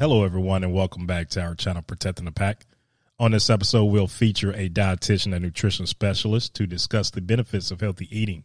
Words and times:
Hello, 0.00 0.24
everyone, 0.24 0.64
and 0.64 0.72
welcome 0.72 1.06
back 1.06 1.28
to 1.28 1.42
our 1.42 1.54
channel, 1.54 1.82
Protecting 1.82 2.24
the 2.24 2.32
Pack. 2.32 2.64
On 3.18 3.32
this 3.32 3.50
episode, 3.50 3.84
we'll 3.84 4.06
feature 4.06 4.50
a 4.52 4.70
dietitian 4.70 5.34
and 5.34 5.44
nutrition 5.44 5.84
specialist 5.84 6.54
to 6.54 6.66
discuss 6.66 7.10
the 7.10 7.20
benefits 7.20 7.70
of 7.70 7.82
healthy 7.82 8.08
eating. 8.10 8.44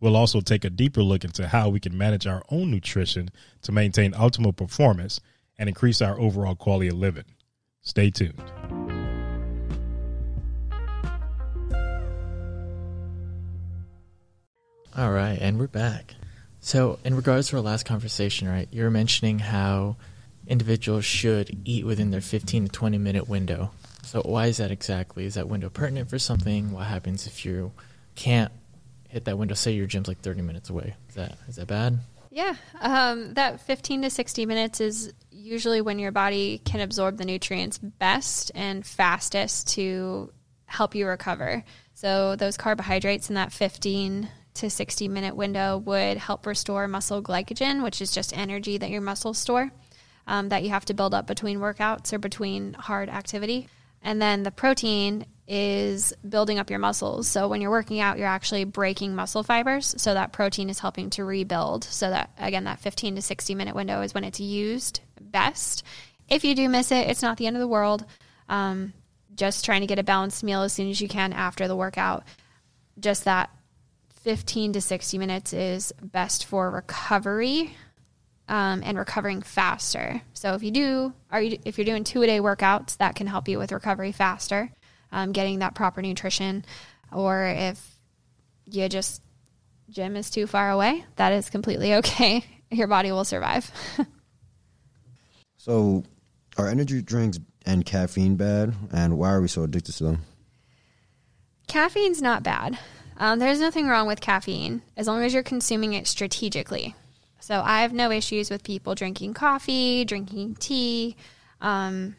We'll 0.00 0.16
also 0.16 0.40
take 0.40 0.64
a 0.64 0.68
deeper 0.68 1.04
look 1.04 1.22
into 1.22 1.46
how 1.46 1.68
we 1.68 1.78
can 1.78 1.96
manage 1.96 2.26
our 2.26 2.42
own 2.48 2.72
nutrition 2.72 3.30
to 3.62 3.70
maintain 3.70 4.14
optimal 4.14 4.56
performance 4.56 5.20
and 5.56 5.68
increase 5.68 6.02
our 6.02 6.18
overall 6.18 6.56
quality 6.56 6.88
of 6.88 6.98
living. 6.98 7.36
Stay 7.82 8.10
tuned. 8.10 8.42
All 14.96 15.12
right, 15.12 15.38
and 15.40 15.56
we're 15.56 15.68
back. 15.68 16.16
So, 16.58 16.98
in 17.04 17.14
regards 17.14 17.46
to 17.50 17.58
our 17.58 17.62
last 17.62 17.86
conversation, 17.86 18.48
right, 18.48 18.66
you 18.72 18.82
were 18.82 18.90
mentioning 18.90 19.38
how 19.38 19.94
individuals 20.50 21.04
should 21.04 21.62
eat 21.64 21.86
within 21.86 22.10
their 22.10 22.20
15 22.20 22.64
to 22.64 22.70
20 22.70 22.98
minute 22.98 23.28
window. 23.28 23.70
So, 24.02 24.20
why 24.22 24.46
is 24.46 24.56
that 24.58 24.70
exactly? 24.70 25.24
Is 25.24 25.34
that 25.34 25.48
window 25.48 25.70
pertinent 25.70 26.10
for 26.10 26.18
something? 26.18 26.72
What 26.72 26.86
happens 26.86 27.26
if 27.26 27.44
you 27.44 27.72
can't 28.16 28.52
hit 29.08 29.24
that 29.26 29.38
window? 29.38 29.54
Say 29.54 29.72
your 29.72 29.86
gym's 29.86 30.08
like 30.08 30.20
30 30.20 30.42
minutes 30.42 30.68
away. 30.68 30.94
Is 31.08 31.14
that 31.14 31.38
is 31.48 31.56
that 31.56 31.68
bad? 31.68 32.00
Yeah, 32.32 32.54
um, 32.80 33.34
that 33.34 33.60
15 33.60 34.02
to 34.02 34.10
60 34.10 34.46
minutes 34.46 34.80
is 34.80 35.12
usually 35.32 35.80
when 35.80 35.98
your 35.98 36.12
body 36.12 36.60
can 36.64 36.80
absorb 36.80 37.16
the 37.16 37.24
nutrients 37.24 37.78
best 37.78 38.52
and 38.54 38.86
fastest 38.86 39.68
to 39.70 40.32
help 40.66 40.94
you 40.94 41.06
recover. 41.06 41.64
So, 41.94 42.36
those 42.36 42.56
carbohydrates 42.56 43.28
in 43.28 43.36
that 43.36 43.52
15 43.52 44.28
to 44.54 44.70
60 44.70 45.08
minute 45.08 45.36
window 45.36 45.78
would 45.78 46.16
help 46.16 46.46
restore 46.46 46.88
muscle 46.88 47.22
glycogen, 47.22 47.84
which 47.84 48.00
is 48.00 48.10
just 48.10 48.36
energy 48.36 48.78
that 48.78 48.90
your 48.90 49.00
muscles 49.00 49.38
store 49.38 49.70
um, 50.30 50.48
that 50.50 50.62
you 50.62 50.70
have 50.70 50.84
to 50.84 50.94
build 50.94 51.12
up 51.12 51.26
between 51.26 51.58
workouts 51.58 52.12
or 52.12 52.18
between 52.18 52.72
hard 52.74 53.08
activity. 53.08 53.68
And 54.00 54.22
then 54.22 54.44
the 54.44 54.52
protein 54.52 55.26
is 55.48 56.12
building 56.26 56.60
up 56.60 56.70
your 56.70 56.78
muscles. 56.78 57.26
So 57.26 57.48
when 57.48 57.60
you're 57.60 57.72
working 57.72 57.98
out, 57.98 58.16
you're 58.16 58.28
actually 58.28 58.62
breaking 58.62 59.16
muscle 59.16 59.42
fibers. 59.42 59.92
So 59.98 60.14
that 60.14 60.32
protein 60.32 60.70
is 60.70 60.78
helping 60.78 61.10
to 61.10 61.24
rebuild. 61.24 61.82
So 61.82 62.08
that, 62.10 62.30
again, 62.38 62.62
that 62.64 62.78
15 62.78 63.16
to 63.16 63.22
60 63.22 63.56
minute 63.56 63.74
window 63.74 64.02
is 64.02 64.14
when 64.14 64.22
it's 64.22 64.38
used 64.38 65.00
best. 65.20 65.82
If 66.28 66.44
you 66.44 66.54
do 66.54 66.68
miss 66.68 66.92
it, 66.92 67.08
it's 67.08 67.22
not 67.22 67.36
the 67.36 67.48
end 67.48 67.56
of 67.56 67.60
the 67.60 67.66
world. 67.66 68.06
Um, 68.48 68.92
just 69.34 69.64
trying 69.64 69.80
to 69.80 69.88
get 69.88 69.98
a 69.98 70.04
balanced 70.04 70.44
meal 70.44 70.62
as 70.62 70.72
soon 70.72 70.88
as 70.90 71.00
you 71.00 71.08
can 71.08 71.32
after 71.32 71.66
the 71.66 71.76
workout. 71.76 72.22
Just 73.00 73.24
that 73.24 73.50
15 74.22 74.74
to 74.74 74.80
60 74.80 75.18
minutes 75.18 75.52
is 75.52 75.92
best 76.00 76.44
for 76.46 76.70
recovery 76.70 77.74
um, 78.50 78.82
and 78.84 78.98
recovering 78.98 79.40
faster. 79.40 80.20
So 80.34 80.54
if 80.54 80.62
you 80.62 80.72
do, 80.72 81.14
are 81.30 81.40
you, 81.40 81.58
if 81.64 81.78
you're 81.78 81.84
doing 81.84 82.02
two 82.02 82.20
a 82.22 82.26
day 82.26 82.40
workouts, 82.40 82.96
that 82.96 83.14
can 83.14 83.28
help 83.28 83.48
you 83.48 83.58
with 83.58 83.70
recovery 83.70 84.10
faster, 84.10 84.70
um, 85.12 85.30
getting 85.30 85.60
that 85.60 85.76
proper 85.76 86.02
nutrition. 86.02 86.64
Or 87.12 87.46
if 87.46 87.80
you 88.66 88.88
just 88.88 89.22
gym 89.88 90.16
is 90.16 90.30
too 90.30 90.48
far 90.48 90.70
away, 90.70 91.04
that 91.14 91.32
is 91.32 91.48
completely 91.48 91.94
okay. 91.96 92.44
Your 92.72 92.88
body 92.88 93.12
will 93.12 93.24
survive. 93.24 93.70
so, 95.56 96.04
are 96.56 96.68
energy 96.68 97.02
drinks 97.02 97.38
and 97.66 97.84
caffeine 97.84 98.36
bad, 98.36 98.74
and 98.92 99.16
why 99.16 99.30
are 99.30 99.40
we 99.40 99.48
so 99.48 99.62
addicted 99.62 99.92
to 99.92 100.04
them? 100.04 100.18
Caffeine's 101.68 102.20
not 102.20 102.42
bad. 102.42 102.78
Um, 103.16 103.38
there's 103.38 103.60
nothing 103.60 103.86
wrong 103.86 104.06
with 104.06 104.20
caffeine 104.20 104.82
as 104.96 105.06
long 105.06 105.22
as 105.22 105.34
you're 105.34 105.42
consuming 105.42 105.92
it 105.92 106.06
strategically. 106.06 106.94
So 107.40 107.60
I 107.60 107.82
have 107.82 107.92
no 107.92 108.10
issues 108.10 108.50
with 108.50 108.62
people 108.62 108.94
drinking 108.94 109.34
coffee, 109.34 110.04
drinking 110.04 110.56
tea. 110.56 111.16
Um, 111.60 112.16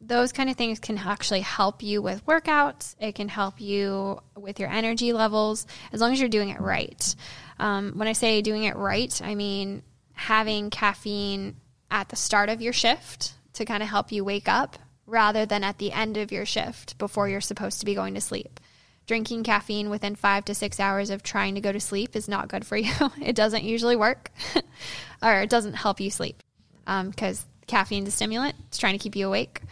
those 0.00 0.32
kind 0.32 0.50
of 0.50 0.56
things 0.56 0.80
can 0.80 0.98
actually 0.98 1.40
help 1.40 1.82
you 1.82 2.02
with 2.02 2.26
workouts. 2.26 2.96
It 2.98 3.14
can 3.14 3.28
help 3.28 3.60
you 3.60 4.20
with 4.36 4.58
your 4.58 4.68
energy 4.68 5.12
levels 5.12 5.66
as 5.92 6.00
long 6.00 6.12
as 6.12 6.20
you're 6.20 6.28
doing 6.28 6.48
it 6.48 6.60
right. 6.60 7.14
Um, 7.58 7.92
when 7.96 8.08
I 8.08 8.12
say 8.12 8.42
doing 8.42 8.64
it 8.64 8.76
right, 8.76 9.20
I 9.22 9.34
mean 9.34 9.82
having 10.14 10.70
caffeine 10.70 11.56
at 11.90 12.08
the 12.08 12.16
start 12.16 12.48
of 12.48 12.60
your 12.62 12.72
shift 12.72 13.34
to 13.54 13.64
kind 13.64 13.82
of 13.82 13.88
help 13.88 14.10
you 14.10 14.24
wake 14.24 14.48
up 14.48 14.78
rather 15.06 15.46
than 15.46 15.62
at 15.62 15.78
the 15.78 15.92
end 15.92 16.16
of 16.16 16.32
your 16.32 16.46
shift 16.46 16.96
before 16.98 17.28
you're 17.28 17.40
supposed 17.40 17.80
to 17.80 17.86
be 17.86 17.94
going 17.94 18.14
to 18.14 18.20
sleep 18.20 18.60
drinking 19.06 19.44
caffeine 19.44 19.90
within 19.90 20.14
five 20.14 20.44
to 20.46 20.54
six 20.54 20.78
hours 20.78 21.10
of 21.10 21.22
trying 21.22 21.54
to 21.54 21.60
go 21.60 21.72
to 21.72 21.80
sleep 21.80 22.14
is 22.16 22.28
not 22.28 22.48
good 22.48 22.66
for 22.66 22.76
you. 22.78 22.92
it 23.20 23.36
doesn't 23.36 23.64
usually 23.64 23.96
work, 23.96 24.30
or 25.22 25.40
it 25.40 25.50
doesn't 25.50 25.74
help 25.74 26.00
you 26.00 26.10
sleep 26.10 26.42
because 26.84 27.40
um, 27.40 27.48
caffeine 27.66 28.04
is 28.04 28.10
a 28.10 28.12
stimulant. 28.12 28.56
It's 28.68 28.78
trying 28.78 28.98
to 28.98 29.02
keep 29.02 29.16
you 29.16 29.26
awake. 29.26 29.62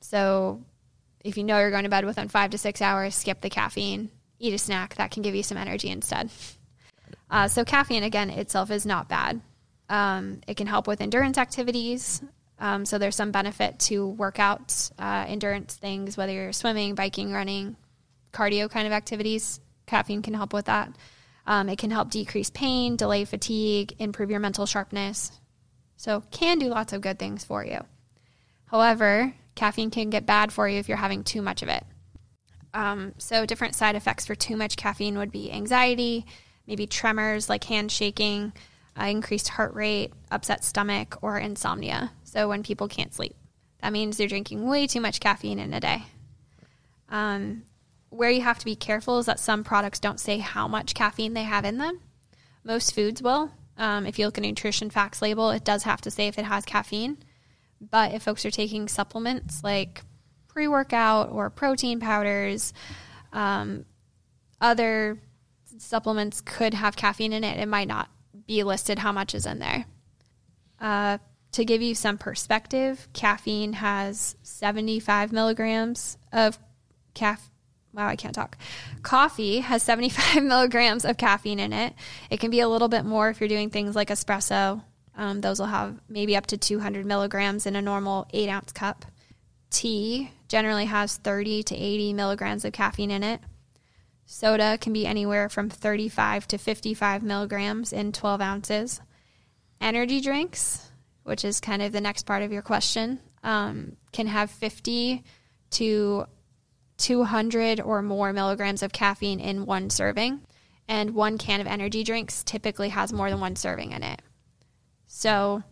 So 0.00 0.62
if 1.24 1.36
you 1.36 1.44
know 1.44 1.58
you're 1.58 1.70
going 1.70 1.84
to 1.84 1.90
bed 1.90 2.04
within 2.04 2.28
five 2.28 2.50
to 2.50 2.58
six 2.58 2.80
hours, 2.80 3.14
skip 3.14 3.40
the 3.40 3.50
caffeine, 3.50 4.10
eat 4.38 4.54
a 4.54 4.58
snack 4.58 4.94
that 4.96 5.10
can 5.10 5.22
give 5.22 5.34
you 5.34 5.42
some 5.42 5.58
energy 5.58 5.88
instead. 5.88 6.30
Uh, 7.30 7.46
so 7.46 7.62
caffeine, 7.62 8.04
again, 8.04 8.30
itself 8.30 8.70
is 8.70 8.86
not 8.86 9.06
bad. 9.06 9.38
Um, 9.90 10.40
it 10.46 10.56
can 10.56 10.66
help 10.66 10.86
with 10.86 11.02
endurance 11.02 11.36
activities. 11.36 12.22
Um, 12.58 12.86
so 12.86 12.96
there's 12.96 13.16
some 13.16 13.32
benefit 13.32 13.78
to 13.80 14.16
workouts, 14.18 14.90
uh, 14.98 15.26
endurance 15.28 15.74
things, 15.74 16.16
whether 16.16 16.32
you're 16.32 16.54
swimming, 16.54 16.94
biking, 16.94 17.30
running, 17.30 17.76
cardio 18.38 18.70
kind 18.70 18.86
of 18.86 18.92
activities. 18.92 19.60
Caffeine 19.86 20.22
can 20.22 20.34
help 20.34 20.52
with 20.52 20.66
that. 20.66 20.92
Um, 21.46 21.68
it 21.68 21.78
can 21.78 21.90
help 21.90 22.10
decrease 22.10 22.50
pain, 22.50 22.96
delay 22.96 23.24
fatigue, 23.24 23.94
improve 23.98 24.30
your 24.30 24.40
mental 24.40 24.66
sharpness. 24.66 25.32
So, 25.96 26.22
can 26.30 26.58
do 26.58 26.68
lots 26.68 26.92
of 26.92 27.00
good 27.00 27.18
things 27.18 27.42
for 27.42 27.64
you. 27.64 27.80
However, 28.66 29.34
caffeine 29.54 29.90
can 29.90 30.10
get 30.10 30.26
bad 30.26 30.52
for 30.52 30.68
you 30.68 30.78
if 30.78 30.88
you're 30.88 30.98
having 30.98 31.24
too 31.24 31.42
much 31.42 31.62
of 31.62 31.68
it. 31.68 31.84
Um, 32.74 33.14
so, 33.18 33.46
different 33.46 33.74
side 33.74 33.96
effects 33.96 34.26
for 34.26 34.34
too 34.34 34.56
much 34.56 34.76
caffeine 34.76 35.18
would 35.18 35.32
be 35.32 35.50
anxiety, 35.50 36.26
maybe 36.66 36.86
tremors 36.86 37.48
like 37.48 37.64
hand 37.64 37.90
shaking, 37.90 38.52
uh, 39.00 39.06
increased 39.06 39.48
heart 39.48 39.74
rate, 39.74 40.12
upset 40.30 40.62
stomach, 40.62 41.18
or 41.22 41.38
insomnia. 41.38 42.12
So, 42.24 42.48
when 42.48 42.62
people 42.62 42.88
can't 42.88 43.14
sleep, 43.14 43.34
that 43.80 43.92
means 43.92 44.16
they're 44.16 44.28
drinking 44.28 44.68
way 44.68 44.86
too 44.86 45.00
much 45.00 45.18
caffeine 45.18 45.58
in 45.58 45.72
a 45.72 45.80
day. 45.80 46.02
Um, 47.08 47.62
where 48.10 48.30
you 48.30 48.42
have 48.42 48.58
to 48.58 48.64
be 48.64 48.76
careful 48.76 49.18
is 49.18 49.26
that 49.26 49.40
some 49.40 49.64
products 49.64 50.00
don't 50.00 50.20
say 50.20 50.38
how 50.38 50.66
much 50.66 50.94
caffeine 50.94 51.34
they 51.34 51.42
have 51.42 51.64
in 51.64 51.78
them. 51.78 52.00
Most 52.64 52.94
foods 52.94 53.22
will. 53.22 53.50
Um, 53.76 54.06
if 54.06 54.18
you 54.18 54.26
look 54.26 54.38
at 54.38 54.44
a 54.44 54.48
nutrition 54.48 54.90
facts 54.90 55.22
label, 55.22 55.50
it 55.50 55.64
does 55.64 55.84
have 55.84 56.00
to 56.02 56.10
say 56.10 56.26
if 56.26 56.38
it 56.38 56.44
has 56.44 56.64
caffeine. 56.64 57.18
But 57.80 58.12
if 58.12 58.22
folks 58.22 58.44
are 58.44 58.50
taking 58.50 58.88
supplements 58.88 59.62
like 59.62 60.02
pre 60.48 60.66
workout 60.66 61.30
or 61.30 61.50
protein 61.50 62.00
powders, 62.00 62.72
um, 63.32 63.84
other 64.60 65.20
supplements 65.76 66.40
could 66.40 66.74
have 66.74 66.96
caffeine 66.96 67.32
in 67.32 67.44
it. 67.44 67.60
It 67.60 67.68
might 67.68 67.88
not 67.88 68.08
be 68.46 68.64
listed 68.64 68.98
how 68.98 69.12
much 69.12 69.34
is 69.34 69.46
in 69.46 69.60
there. 69.60 69.84
Uh, 70.80 71.18
to 71.52 71.64
give 71.64 71.82
you 71.82 71.94
some 71.94 72.18
perspective, 72.18 73.08
caffeine 73.12 73.74
has 73.74 74.34
75 74.42 75.32
milligrams 75.32 76.18
of 76.32 76.58
caffeine 77.14 77.52
wow, 77.98 78.06
I 78.06 78.16
can't 78.16 78.34
talk. 78.34 78.56
Coffee 79.02 79.58
has 79.58 79.82
75 79.82 80.42
milligrams 80.44 81.04
of 81.04 81.16
caffeine 81.16 81.58
in 81.58 81.72
it. 81.72 81.94
It 82.30 82.38
can 82.38 82.50
be 82.50 82.60
a 82.60 82.68
little 82.68 82.88
bit 82.88 83.04
more 83.04 83.28
if 83.28 83.40
you're 83.40 83.48
doing 83.48 83.70
things 83.70 83.96
like 83.96 84.08
espresso. 84.08 84.82
Um, 85.16 85.40
those 85.40 85.58
will 85.58 85.66
have 85.66 86.00
maybe 86.08 86.36
up 86.36 86.46
to 86.46 86.56
200 86.56 87.04
milligrams 87.04 87.66
in 87.66 87.74
a 87.74 87.82
normal 87.82 88.28
eight 88.32 88.48
ounce 88.48 88.70
cup. 88.70 89.04
Tea 89.70 90.30
generally 90.46 90.84
has 90.84 91.16
30 91.16 91.64
to 91.64 91.76
80 91.76 92.12
milligrams 92.12 92.64
of 92.64 92.72
caffeine 92.72 93.10
in 93.10 93.24
it. 93.24 93.40
Soda 94.26 94.78
can 94.80 94.92
be 94.92 95.04
anywhere 95.04 95.48
from 95.48 95.68
35 95.68 96.46
to 96.48 96.58
55 96.58 97.22
milligrams 97.24 97.92
in 97.92 98.12
12 98.12 98.40
ounces. 98.40 99.00
Energy 99.80 100.20
drinks, 100.20 100.88
which 101.24 101.44
is 101.44 101.60
kind 101.60 101.82
of 101.82 101.92
the 101.92 102.00
next 102.00 102.26
part 102.26 102.42
of 102.42 102.52
your 102.52 102.62
question, 102.62 103.18
um, 103.42 103.96
can 104.12 104.28
have 104.28 104.50
50 104.50 105.24
to 105.70 106.26
200 106.98 107.80
or 107.80 108.02
more 108.02 108.32
milligrams 108.32 108.82
of 108.82 108.92
caffeine 108.92 109.40
in 109.40 109.64
one 109.64 109.88
serving. 109.88 110.40
And 110.88 111.14
one 111.14 111.38
can 111.38 111.60
of 111.60 111.66
energy 111.66 112.02
drinks 112.02 112.42
typically 112.42 112.90
has 112.90 113.12
more 113.12 113.30
than 113.30 113.40
one 113.40 113.56
serving 113.56 113.92
in 113.92 114.02
it. 114.02 114.22
So, 115.06 115.62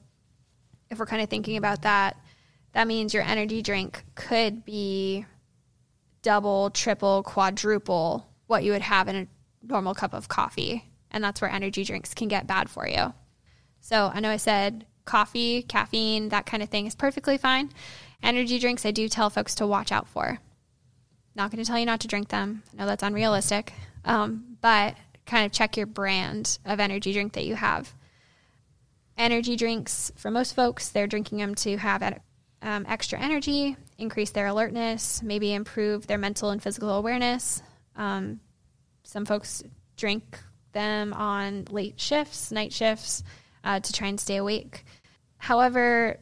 if 0.91 0.99
we're 0.99 1.07
kind 1.07 1.23
of 1.23 1.29
thinking 1.29 1.57
about 1.57 1.83
that, 1.83 2.17
that 2.73 2.87
means 2.87 3.13
your 3.13 3.23
energy 3.23 3.63
drink 3.63 4.05
could 4.15 4.65
be 4.65 5.25
double, 6.23 6.71
triple, 6.71 7.23
quadruple 7.23 8.29
what 8.47 8.63
you 8.63 8.73
would 8.73 8.83
have 8.83 9.09
in 9.09 9.17
a 9.17 9.27
normal 9.67 9.95
cup 9.95 10.15
of 10.15 10.29
coffee. 10.29 10.91
And 11.11 11.25
that's 11.25 11.41
where 11.41 11.51
energy 11.51 11.83
drinks 11.83 12.15
can 12.15 12.29
get 12.29 12.47
bad 12.47 12.69
for 12.69 12.87
you. 12.87 13.15
So, 13.81 14.11
I 14.13 14.21
know 14.21 14.31
I 14.31 14.37
said 14.37 14.87
coffee, 15.07 15.63
caffeine, 15.63 16.29
that 16.29 16.47
kind 16.47 16.63
of 16.63 16.69
thing 16.69 16.87
is 16.87 16.95
perfectly 16.95 17.39
fine. 17.39 17.71
Energy 18.23 18.59
drinks, 18.59 18.85
I 18.85 18.91
do 18.91 19.09
tell 19.09 19.31
folks 19.31 19.55
to 19.57 19.67
watch 19.67 19.91
out 19.91 20.09
for. 20.09 20.41
Not 21.37 21.51
going 21.51 21.63
to 21.63 21.69
tell 21.69 21.79
you 21.79 21.85
not 21.85 22.01
to 22.01 22.09
drink 22.09 22.29
them. 22.31 22.63
I 22.73 22.77
know 22.77 22.87
that's 22.87 23.03
unrealistic, 23.03 23.75
um, 24.07 24.57
but 24.63 24.97
kind 25.27 25.45
of 25.45 25.53
check 25.53 25.77
your 25.77 25.87
brand 25.87 26.59
of 26.65 26.81
energy 26.81 27.13
drink 27.13 27.35
that 27.35 27.45
you 27.45 27.55
have. 27.55 27.95
energy 29.19 29.57
drinks, 29.57 30.13
for 30.17 30.31
most 30.31 30.55
folks, 30.55 30.89
they're 30.89 31.07
drinking 31.07 31.39
them 31.39 31.55
to 31.57 31.77
have 31.77 32.03
um, 32.63 32.85
extra 32.89 33.19
energy, 33.19 33.77
increase 33.99 34.31
their 34.31 34.47
alertness, 34.47 35.23
maybe 35.23 35.53
improve 35.55 36.07
their 36.07 36.19
mental 36.19 36.51
and 36.51 36.63
physical 36.63 36.91
awareness. 36.91 37.63
Um, 37.97 38.41
some 39.05 39.25
folks 39.25 39.63
drink 39.97 40.39
them 40.73 41.13
on 41.15 41.67
late 41.71 41.99
shifts, 42.01 42.51
night 42.53 42.73
shifts, 42.73 43.23
uh, 43.65 43.81
to 43.81 43.93
try 43.93 44.09
and 44.09 44.21
stay 44.21 44.37
awake. 44.37 44.85
However, 45.39 46.19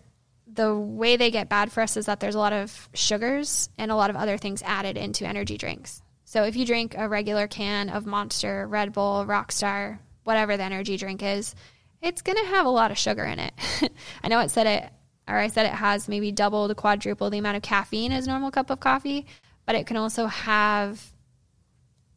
the 0.55 0.75
way 0.75 1.17
they 1.17 1.31
get 1.31 1.49
bad 1.49 1.73
for 1.73 1.83
us 1.83 1.97
is 1.97 2.07
that 2.07 2.21
there's 2.21 2.35
a 2.35 2.39
lot 2.39 2.53
of 2.53 2.89
sugars 2.95 3.69
and 3.77 3.91
a 3.91 3.97
lot 3.97 4.11
of 4.11 4.17
other 4.17 4.39
things 4.39 4.63
added 4.63 4.97
into 4.97 5.27
energy 5.27 5.57
drinks. 5.57 6.03
So 6.25 6.45
if 6.45 6.57
you 6.57 6.65
drink 6.65 6.95
a 6.97 7.09
regular 7.09 7.47
can 7.47 7.91
of 7.91 8.07
Monster, 8.07 8.67
Red 8.67 8.93
Bull, 8.93 9.25
Rockstar, 9.27 9.99
whatever 10.25 10.57
the 10.57 10.63
energy 10.63 10.97
drink 10.97 11.23
is, 11.23 11.55
it's 12.01 12.23
going 12.23 12.39
to 12.39 12.51
have 12.51 12.67
a 12.67 12.71
lot 12.71 12.91
of 12.91 12.99
sugar 12.99 13.25
in 13.25 13.39
it. 13.39 13.53
I 14.23 14.29
know 14.29 14.41
it 14.41 14.51
said 14.51 14.67
it, 14.67 14.91
or 15.29 15.37
I 15.37 15.49
said 15.49 15.67
it 15.67 15.73
has 15.73 16.09
maybe 16.09 16.33
double 16.33 16.69
to 16.69 16.75
quadruple 16.75 17.31
the 17.31 17.39
amount 17.39 17.57
of 17.57 17.63
caffeine 17.63 18.13
as 18.13 18.27
a 18.27 18.31
normal 18.31 18.51
cup 18.51 18.71
of 18.71 18.81
coffee, 18.81 19.27
but 19.67 19.75
it 19.75 19.87
can 19.87 19.97
also 19.97 20.27
have 20.27 21.13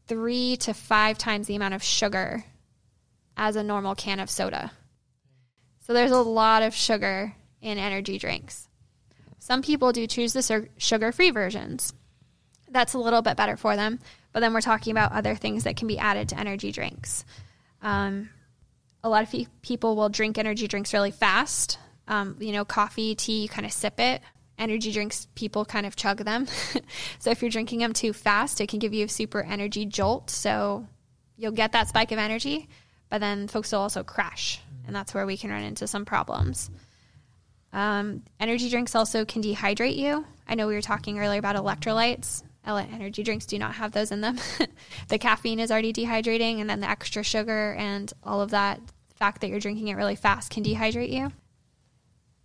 three 0.08 0.58
to 0.58 0.74
five 0.74 1.18
times 1.18 1.48
the 1.48 1.56
amount 1.56 1.74
of 1.74 1.84
sugar 1.84 2.44
as 3.36 3.56
a 3.56 3.64
normal 3.64 3.96
can 3.96 4.20
of 4.20 4.30
soda. 4.30 4.72
So 5.82 5.94
there's 5.94 6.12
a 6.12 6.22
lot 6.22 6.64
of 6.64 6.74
sugar 6.76 7.34
in 7.68 7.78
energy 7.78 8.18
drinks. 8.18 8.68
Some 9.40 9.62
people 9.62 9.92
do 9.92 10.08
choose 10.08 10.34
the 10.34 10.68
sugar 10.78 11.12
free 11.12 11.32
versions. 11.32 11.94
That's 12.70 12.94
a 12.94 13.00
little 13.00 13.22
bit 13.22 13.38
better 13.38 13.56
for 13.56 13.76
them. 13.76 14.00
But 14.34 14.42
then 14.42 14.54
we're 14.54 14.62
talking 14.62 14.92
about 14.92 15.14
other 15.14 15.36
things 15.36 15.64
that 15.64 15.78
can 15.78 15.88
be 15.88 15.98
added 15.98 16.30
to 16.30 16.40
energy 16.40 16.72
drinks. 16.72 17.26
Um, 17.82 18.30
a 19.04 19.10
lot 19.10 19.24
of 19.24 19.48
people 19.62 19.96
will 19.96 20.10
drink 20.10 20.38
energy 20.38 20.68
drinks 20.68 20.94
really 20.94 21.12
fast. 21.12 21.80
Um, 22.08 22.38
you 22.40 22.52
know, 22.52 22.66
coffee, 22.66 23.16
tea, 23.16 23.44
you 23.44 23.50
kind 23.50 23.66
of 23.66 23.72
sip 23.72 24.00
it. 24.00 24.22
Energy 24.58 24.92
drinks, 24.92 25.28
people 25.36 25.66
kind 25.66 25.86
of 25.86 25.96
chug 25.96 26.26
them. 26.26 26.48
so 27.20 27.30
if 27.30 27.42
you're 27.42 27.52
drinking 27.52 27.80
them 27.80 27.94
too 27.94 28.12
fast, 28.12 28.60
it 28.60 28.70
can 28.70 28.80
give 28.80 28.94
you 28.94 29.06
a 29.06 29.10
super 29.10 29.42
energy 29.42 29.86
jolt. 29.86 30.30
So 30.30 30.88
you'll 31.38 31.52
get 31.52 31.72
that 31.74 31.88
spike 31.88 32.12
of 32.12 32.18
energy, 32.18 32.68
but 33.10 33.22
then 33.22 33.48
folks 33.48 33.72
will 33.72 33.80
also 33.80 34.04
crash. 34.04 34.60
And 34.86 34.96
that's 34.96 35.14
where 35.14 35.26
we 35.26 35.38
can 35.38 35.52
run 35.52 35.64
into 35.64 35.88
some 35.88 36.06
problems. 36.06 36.70
Um, 37.74 38.24
energy 38.40 38.70
drinks 38.70 38.96
also 38.96 39.26
can 39.26 39.42
dehydrate 39.42 39.98
you. 39.98 40.26
I 40.48 40.56
know 40.56 40.68
we 40.68 40.76
were 40.76 40.82
talking 40.82 41.20
earlier 41.20 41.40
about 41.40 41.56
electrolytes. 41.56 42.44
Energy 42.66 43.24
drinks 43.24 43.46
do 43.46 43.58
not 43.58 43.76
have 43.76 43.94
those 43.94 44.12
in 44.12 44.20
them. 44.20 44.38
the 45.08 45.18
caffeine 45.18 45.60
is 45.60 45.72
already 45.72 45.94
dehydrating, 45.94 46.60
and 46.60 46.70
then 46.70 46.82
the 46.82 46.90
extra 46.90 47.24
sugar 47.24 47.74
and 47.76 48.12
all 48.24 48.42
of 48.42 48.52
that 48.52 48.82
fact 49.16 49.42
that 49.42 49.50
you're 49.50 49.60
drinking 49.60 49.88
it 49.88 49.96
really 49.96 50.16
fast 50.16 50.52
can 50.52 50.64
dehydrate 50.64 51.12
you. 51.12 51.32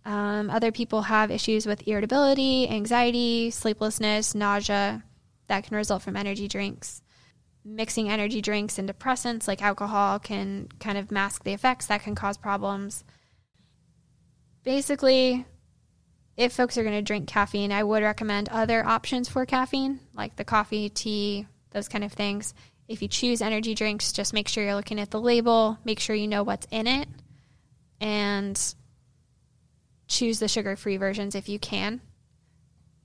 Um, 0.05 0.49
other 0.49 0.71
people 0.71 1.03
have 1.03 1.31
issues 1.31 1.65
with 1.65 1.87
irritability, 1.87 2.69
anxiety, 2.69 3.51
sleeplessness, 3.51 4.35
nausea 4.35 5.03
that 5.47 5.63
can 5.65 5.77
result 5.77 6.01
from 6.01 6.15
energy 6.15 6.47
drinks. 6.47 7.01
Mixing 7.65 8.09
energy 8.09 8.41
drinks 8.41 8.77
and 8.77 8.89
depressants 8.89 9.47
like 9.47 9.61
alcohol 9.61 10.19
can 10.19 10.67
kind 10.79 10.97
of 10.97 11.11
mask 11.11 11.43
the 11.43 11.53
effects 11.53 11.85
that 11.85 12.03
can 12.03 12.15
cause 12.15 12.37
problems 12.37 13.05
basically, 14.63 15.45
if 16.35 16.53
folks 16.53 16.77
are 16.77 16.83
going 16.83 16.95
to 16.95 17.01
drink 17.01 17.27
caffeine, 17.27 17.71
I 17.71 17.83
would 17.83 18.03
recommend 18.03 18.49
other 18.49 18.85
options 18.85 19.29
for 19.29 19.45
caffeine, 19.45 19.99
like 20.13 20.35
the 20.35 20.43
coffee, 20.43 20.89
tea, 20.89 21.47
those 21.71 21.87
kind 21.87 22.03
of 22.03 22.13
things. 22.13 22.53
If 22.87 23.01
you 23.01 23.07
choose 23.07 23.41
energy 23.41 23.75
drinks, 23.75 24.11
just 24.11 24.33
make 24.33 24.47
sure 24.47 24.63
you're 24.63 24.75
looking 24.75 24.99
at 24.99 25.11
the 25.11 25.21
label, 25.21 25.77
make 25.85 25.99
sure 25.99 26.15
you 26.15 26.27
know 26.27 26.43
what's 26.43 26.67
in 26.71 26.87
it, 26.87 27.07
and 28.01 28.59
choose 30.07 30.39
the 30.39 30.47
sugar 30.47 30.75
free 30.75 30.97
versions 30.97 31.35
if 31.35 31.47
you 31.47 31.59
can, 31.59 32.01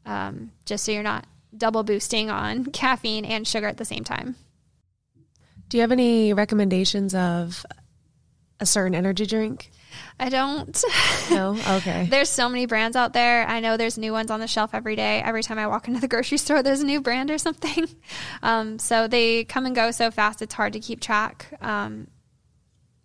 um, 0.04 0.52
just 0.64 0.84
so 0.84 0.92
you're 0.92 1.02
not 1.02 1.26
double 1.56 1.82
boosting 1.82 2.30
on 2.30 2.64
caffeine 2.72 3.24
and 3.24 3.46
sugar 3.46 3.66
at 3.66 3.76
the 3.76 3.84
same 3.84 4.04
time. 4.04 4.36
Do 5.68 5.76
you 5.76 5.82
have 5.82 5.92
any 5.92 6.32
recommendations 6.32 7.14
of 7.14 7.64
a 8.60 8.66
certain 8.66 8.94
energy 8.94 9.26
drink? 9.26 9.70
I 10.18 10.28
don't. 10.28 10.84
No? 11.30 11.58
Okay. 11.76 12.06
there's 12.08 12.30
so 12.30 12.48
many 12.48 12.64
brands 12.64 12.96
out 12.96 13.12
there. 13.12 13.46
I 13.46 13.60
know 13.60 13.76
there's 13.76 13.98
new 13.98 14.12
ones 14.12 14.30
on 14.30 14.40
the 14.40 14.46
shelf 14.46 14.70
every 14.72 14.96
day. 14.96 15.20
Every 15.20 15.42
time 15.42 15.58
I 15.58 15.66
walk 15.66 15.86
into 15.88 16.00
the 16.00 16.08
grocery 16.08 16.38
store, 16.38 16.62
there's 16.62 16.80
a 16.80 16.86
new 16.86 17.02
brand 17.02 17.30
or 17.30 17.38
something. 17.38 17.86
Um, 18.42 18.78
so 18.78 19.08
they 19.08 19.44
come 19.44 19.66
and 19.66 19.74
go 19.74 19.90
so 19.90 20.10
fast, 20.10 20.42
it's 20.42 20.54
hard 20.54 20.72
to 20.74 20.80
keep 20.80 21.00
track. 21.00 21.52
Um, 21.60 22.06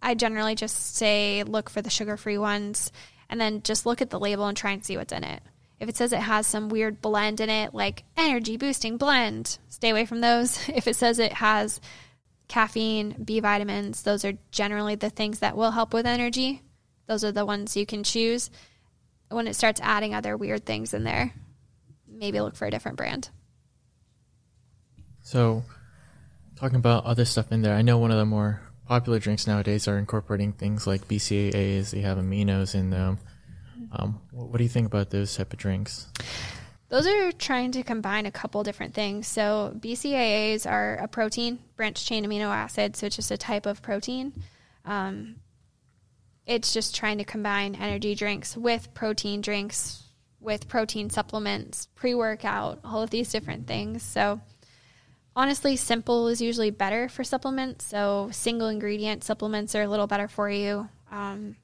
I 0.02 0.14
generally 0.14 0.54
just 0.56 0.96
say 0.96 1.44
look 1.44 1.70
for 1.70 1.82
the 1.82 1.90
sugar 1.90 2.18
free 2.18 2.38
ones 2.38 2.92
and 3.30 3.42
then 3.42 3.64
just 3.64 3.86
look 3.86 4.02
at 4.02 4.10
the 4.10 4.20
label 4.20 4.46
and 4.46 4.56
try 4.56 4.72
and 4.72 4.86
see 4.86 4.96
what's 4.96 5.12
in 5.12 5.24
it. 5.24 5.42
If 5.80 5.90
it 5.90 5.98
says 5.98 6.14
it 6.14 6.20
has 6.20 6.46
some 6.46 6.70
weird 6.70 7.02
blend 7.02 7.42
in 7.42 7.50
it, 7.50 7.74
like 7.74 8.04
energy 8.16 8.58
boosting 8.58 8.98
blend, 8.98 9.58
stay 9.70 9.90
away 9.90 10.06
from 10.06 10.22
those. 10.22 10.70
If 10.70 10.88
it 10.88 10.96
says 10.96 11.20
it 11.20 11.34
has 11.34 11.82
caffeine, 12.54 13.16
B 13.26 13.40
vitamins, 13.40 14.04
those 14.04 14.24
are 14.24 14.34
generally 14.52 14.94
the 14.94 15.10
things 15.10 15.40
that 15.40 15.58
will 15.58 15.72
help 15.72 15.92
with 15.92 16.06
energy. 16.06 16.62
Those 17.08 17.24
are 17.24 17.32
the 17.32 17.48
ones 17.48 17.76
you 17.76 17.88
can 17.88 18.04
choose. 18.04 18.52
When 19.30 19.48
it 19.48 19.56
starts 19.56 19.82
adding 19.82 20.14
other 20.14 20.38
weird 20.38 20.64
things 20.64 20.94
in 20.94 21.04
there, 21.04 21.34
maybe 22.08 22.40
look 22.40 22.56
for 22.56 22.68
a 22.68 22.72
different 22.72 22.98
brand. 22.98 23.30
So, 25.24 25.64
talking 26.56 26.76
about 26.76 27.06
other 27.06 27.26
stuff 27.26 27.52
in 27.52 27.64
there, 27.64 27.74
I 27.74 27.82
know 27.82 27.98
one 27.98 28.12
of 28.12 28.18
the 28.18 28.26
more 28.26 28.62
popular 28.88 29.18
drinks 29.18 29.48
nowadays 29.48 29.88
are 29.88 29.98
incorporating 29.98 30.54
things 30.54 30.86
like 30.86 31.08
BCAAs. 31.08 31.90
They 31.90 32.02
have 32.02 32.20
aminos 32.20 32.76
in 32.76 32.92
them. 32.92 33.18
Um, 33.92 34.22
what 34.30 34.60
do 34.60 34.64
you 34.64 34.70
think 34.70 34.86
about 34.86 35.10
those 35.10 35.36
type 35.36 35.54
of 35.54 35.58
drinks? 35.58 36.06
Those 36.94 37.08
are 37.08 37.32
trying 37.32 37.72
to 37.72 37.82
combine 37.82 38.28
a 38.28 38.32
couple 38.32 38.62
different 38.62 38.94
things. 38.94 39.26
So 39.26 39.74
BCAAs 39.80 40.70
are 40.70 40.98
a 40.98 41.08
protein, 41.08 41.58
branched 41.76 42.06
chain 42.06 42.24
amino 42.24 42.50
acid, 42.50 42.96
so 42.96 43.08
it's 43.08 43.16
just 43.16 43.32
a 43.32 43.38
type 43.38 43.66
of 43.66 43.82
protein. 43.82 44.32
Um, 44.86 45.38
it's 46.46 46.72
just 46.72 46.96
trying 46.96 47.18
to 47.18 47.24
combine 47.24 47.74
energy 47.74 48.14
drinks 48.14 48.56
with 48.56 48.94
protein 48.94 49.42
drinks, 49.42 50.04
with 50.40 50.68
protein 50.68 51.10
supplements, 51.10 51.88
pre 51.96 52.14
workout, 52.14 52.78
all 52.84 53.02
of 53.02 53.10
these 53.10 53.32
different 53.32 53.66
things. 53.66 54.04
So 54.04 54.40
honestly, 55.36 55.76
simple 55.78 56.28
is 56.28 56.44
usually 56.44 56.70
better 56.70 57.10
for 57.10 57.24
supplements. 57.24 57.86
So 57.88 58.30
single 58.32 58.68
ingredient 58.68 59.24
supplements 59.24 59.74
are 59.74 59.82
a 59.82 59.88
little 59.88 60.06
better 60.06 60.28
for 60.28 60.48
you. 60.48 60.88
Um, 61.12 61.56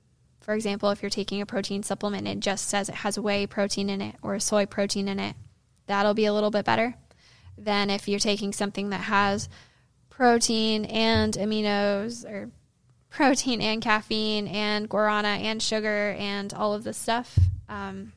for 0.41 0.53
example, 0.53 0.89
if 0.89 1.01
you're 1.01 1.10
taking 1.10 1.41
a 1.41 1.46
protein 1.46 1.84
supplement 1.84 2.27
and 2.27 2.38
it 2.38 2.41
just 2.41 2.67
says 2.67 2.89
it 2.89 2.96
has 2.96 3.19
whey 3.19 3.46
protein 3.46 3.89
in 3.89 4.01
it 4.01 4.15
or 4.22 4.39
soy 4.39 4.65
protein 4.65 5.08
in 5.08 5.19
it, 5.19 5.36
that'll 5.88 6.13
be 6.13 6.25
a 6.25 6.34
little 6.34 6.51
bit 6.51 6.65
better 6.65 6.96
than 7.58 7.89
if 7.89 8.08
you're 8.08 8.19
taking 8.19 8.53
something 8.53 8.89
that 8.89 9.01
has 9.01 9.50
protein 10.10 10.86
and 10.86 11.34
aminos 11.34 12.29
or 12.29 12.51
protein 13.10 13.62
and 13.62 13.81
caffeine 13.81 14.48
and 14.48 14.89
guarana 14.89 15.39
and 15.39 15.62
sugar 15.62 16.15
and 16.17 16.53
all 16.53 16.74
of 16.74 16.84
this 16.84 16.98
stuff. 16.98 17.38
Um, 17.67 18.13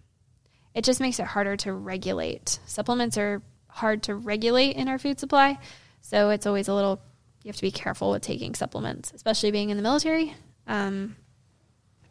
it 0.74 0.84
just 0.84 1.00
makes 1.00 1.18
it 1.18 1.26
harder 1.26 1.56
to 1.58 1.72
regulate. 1.72 2.58
Supplements 2.66 3.18
are 3.18 3.42
hard 3.68 4.02
to 4.04 4.14
regulate 4.14 4.76
in 4.76 4.88
our 4.88 4.98
food 4.98 5.18
supply, 5.18 5.58
so 6.00 6.30
it's 6.30 6.46
always 6.46 6.68
a 6.68 6.74
little. 6.74 7.00
You 7.42 7.48
have 7.48 7.56
to 7.56 7.62
be 7.62 7.70
careful 7.70 8.10
with 8.10 8.22
taking 8.22 8.54
supplements, 8.54 9.12
especially 9.14 9.50
being 9.50 9.70
in 9.70 9.76
the 9.76 9.82
military. 9.82 10.34
Um, 10.66 11.16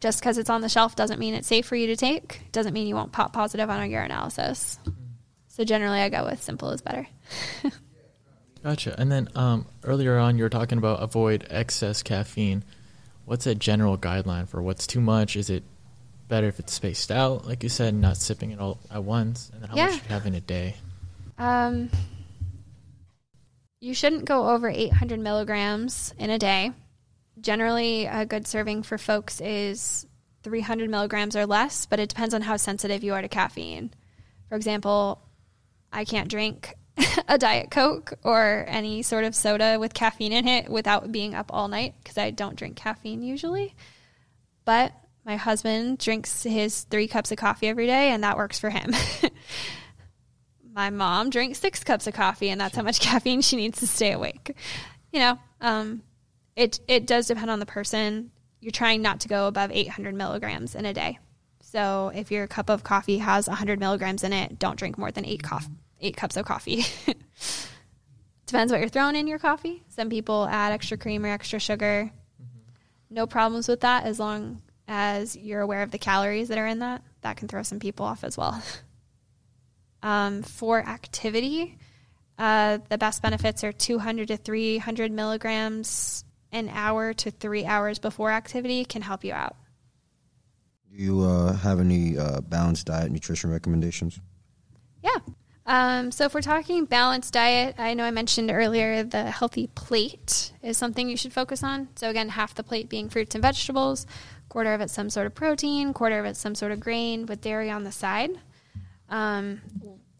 just 0.02 0.18
because 0.18 0.36
it's 0.36 0.50
on 0.50 0.62
the 0.62 0.68
shelf 0.68 0.96
doesn't 0.96 1.20
mean 1.20 1.32
it's 1.32 1.46
safe 1.46 1.64
for 1.64 1.76
you 1.76 1.86
to 1.86 1.94
take. 1.94 2.42
Doesn't 2.50 2.74
mean 2.74 2.88
you 2.88 2.96
won't 2.96 3.12
pop 3.12 3.32
positive 3.32 3.70
on 3.70 3.80
a 3.80 3.86
urinalysis. 3.86 4.76
So 5.46 5.62
generally, 5.62 6.00
I 6.00 6.08
go 6.08 6.24
with 6.24 6.42
simple 6.42 6.70
is 6.70 6.82
better. 6.82 7.06
gotcha. 8.64 8.96
And 8.98 9.12
then 9.12 9.28
um, 9.36 9.66
earlier 9.84 10.18
on, 10.18 10.36
you 10.36 10.42
were 10.42 10.50
talking 10.50 10.76
about 10.76 11.00
avoid 11.00 11.46
excess 11.50 12.02
caffeine. 12.02 12.64
What's 13.26 13.46
a 13.46 13.54
general 13.54 13.96
guideline 13.96 14.48
for 14.48 14.60
what's 14.60 14.88
too 14.88 15.00
much? 15.00 15.36
Is 15.36 15.48
it 15.48 15.62
better 16.26 16.48
if 16.48 16.58
it's 16.58 16.72
spaced 16.72 17.12
out, 17.12 17.46
like 17.46 17.62
you 17.62 17.68
said, 17.68 17.94
not 17.94 18.16
sipping 18.16 18.50
it 18.50 18.58
all 18.58 18.80
at 18.90 19.04
once? 19.04 19.52
And 19.54 19.62
then 19.62 19.70
how 19.70 19.76
yeah. 19.76 19.86
much 19.86 20.02
you 20.02 20.08
have 20.08 20.26
in 20.26 20.34
a 20.34 20.40
day? 20.40 20.74
Um, 21.38 21.90
you 23.78 23.94
shouldn't 23.94 24.24
go 24.24 24.48
over 24.48 24.68
800 24.68 25.20
milligrams 25.20 26.12
in 26.18 26.30
a 26.30 26.40
day 26.40 26.72
generally 27.40 28.06
a 28.06 28.26
good 28.26 28.46
serving 28.46 28.82
for 28.82 28.98
folks 28.98 29.40
is 29.40 30.06
300 30.42 30.90
milligrams 30.90 31.36
or 31.36 31.46
less, 31.46 31.86
but 31.86 32.00
it 32.00 32.08
depends 32.08 32.34
on 32.34 32.42
how 32.42 32.56
sensitive 32.56 33.04
you 33.04 33.14
are 33.14 33.22
to 33.22 33.28
caffeine. 33.28 33.92
For 34.48 34.56
example, 34.56 35.22
I 35.92 36.04
can't 36.04 36.28
drink 36.28 36.74
a 37.28 37.38
Diet 37.38 37.70
Coke 37.70 38.14
or 38.22 38.64
any 38.68 39.02
sort 39.02 39.24
of 39.24 39.34
soda 39.34 39.78
with 39.78 39.94
caffeine 39.94 40.32
in 40.32 40.46
it 40.48 40.68
without 40.68 41.12
being 41.12 41.34
up 41.34 41.50
all 41.50 41.68
night 41.68 41.94
because 42.02 42.18
I 42.18 42.30
don't 42.30 42.56
drink 42.56 42.76
caffeine 42.76 43.22
usually. 43.22 43.74
But 44.64 44.92
my 45.24 45.36
husband 45.36 45.98
drinks 45.98 46.42
his 46.42 46.82
three 46.84 47.08
cups 47.08 47.30
of 47.30 47.38
coffee 47.38 47.68
every 47.68 47.86
day, 47.86 48.10
and 48.10 48.24
that 48.24 48.36
works 48.36 48.58
for 48.58 48.70
him. 48.70 48.92
my 50.72 50.90
mom 50.90 51.30
drinks 51.30 51.60
six 51.60 51.84
cups 51.84 52.06
of 52.06 52.14
coffee, 52.14 52.50
and 52.50 52.60
that's 52.60 52.76
how 52.76 52.82
much 52.82 53.00
caffeine 53.00 53.40
she 53.40 53.56
needs 53.56 53.80
to 53.80 53.86
stay 53.86 54.12
awake. 54.12 54.56
You 55.12 55.20
know, 55.20 55.38
um, 55.60 56.02
it 56.56 56.80
it 56.88 57.06
does 57.06 57.26
depend 57.26 57.50
on 57.50 57.58
the 57.60 57.66
person. 57.66 58.30
you're 58.60 58.70
trying 58.70 59.02
not 59.02 59.20
to 59.20 59.28
go 59.28 59.46
above 59.48 59.70
800 59.72 60.14
milligrams 60.14 60.74
in 60.74 60.84
a 60.86 60.94
day. 60.94 61.18
So 61.60 62.12
if 62.14 62.30
your 62.30 62.46
cup 62.46 62.68
of 62.68 62.84
coffee 62.84 63.18
has 63.18 63.48
100 63.48 63.80
milligrams 63.80 64.22
in 64.24 64.32
it, 64.32 64.58
don't 64.58 64.78
drink 64.78 64.98
more 64.98 65.10
than 65.10 65.24
eight 65.24 65.42
coff- 65.42 65.68
eight 66.00 66.16
cups 66.16 66.36
of 66.36 66.44
coffee. 66.44 66.84
Depends 68.46 68.70
what 68.70 68.80
you're 68.80 68.90
throwing 68.90 69.16
in 69.16 69.26
your 69.26 69.38
coffee. 69.38 69.82
Some 69.88 70.10
people 70.10 70.46
add 70.46 70.72
extra 70.72 70.98
cream 70.98 71.24
or 71.24 71.28
extra 71.28 71.58
sugar. 71.58 72.10
No 73.08 73.26
problems 73.26 73.66
with 73.68 73.80
that 73.80 74.04
as 74.04 74.18
long 74.18 74.60
as 74.86 75.34
you're 75.34 75.60
aware 75.62 75.82
of 75.82 75.90
the 75.90 75.98
calories 75.98 76.48
that 76.48 76.58
are 76.58 76.66
in 76.66 76.80
that. 76.80 77.02
That 77.22 77.36
can 77.38 77.48
throw 77.48 77.62
some 77.62 77.78
people 77.80 78.04
off 78.04 78.24
as 78.24 78.36
well. 78.36 78.62
Um, 80.04 80.42
for 80.42 80.80
activity, 80.80 81.78
uh, 82.36 82.78
the 82.88 82.98
best 82.98 83.22
benefits 83.22 83.62
are 83.62 83.70
200 83.70 84.28
to 84.28 84.36
300 84.36 85.12
milligrams 85.12 86.24
an 86.52 86.68
hour 86.68 87.12
to 87.14 87.30
three 87.30 87.64
hours 87.64 87.98
before 87.98 88.30
activity 88.30 88.84
can 88.84 89.02
help 89.02 89.24
you 89.24 89.32
out. 89.32 89.56
Do 90.90 91.02
you 91.02 91.22
uh, 91.22 91.54
have 91.54 91.80
any 91.80 92.18
uh, 92.18 92.42
balanced 92.42 92.86
diet 92.86 93.10
nutrition 93.10 93.50
recommendations? 93.50 94.20
Yeah. 95.02 95.16
Um, 95.64 96.10
so 96.10 96.24
if 96.24 96.34
we're 96.34 96.42
talking 96.42 96.84
balanced 96.84 97.32
diet, 97.32 97.76
I 97.78 97.94
know 97.94 98.04
I 98.04 98.10
mentioned 98.10 98.50
earlier 98.50 99.02
the 99.04 99.30
healthy 99.30 99.68
plate 99.68 100.52
is 100.62 100.76
something 100.76 101.08
you 101.08 101.16
should 101.16 101.32
focus 101.32 101.62
on. 101.62 101.88
So 101.96 102.10
again, 102.10 102.30
half 102.30 102.54
the 102.54 102.62
plate 102.62 102.88
being 102.88 103.08
fruits 103.08 103.34
and 103.34 103.42
vegetables, 103.42 104.06
quarter 104.48 104.74
of 104.74 104.80
it 104.80 104.90
some 104.90 105.08
sort 105.08 105.26
of 105.26 105.34
protein, 105.34 105.94
quarter 105.94 106.18
of 106.18 106.26
it 106.26 106.36
some 106.36 106.54
sort 106.54 106.72
of 106.72 106.80
grain 106.80 107.26
with 107.26 107.40
dairy 107.40 107.70
on 107.70 107.84
the 107.84 107.92
side. 107.92 108.32
Um, 109.08 109.62